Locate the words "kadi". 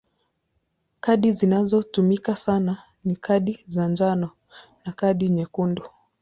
0.99-1.31, 3.15-3.59, 4.91-5.29